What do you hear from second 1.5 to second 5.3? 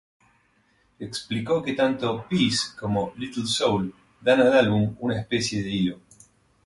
que tanto "Peace" como "Little Soul", "dan al álbum una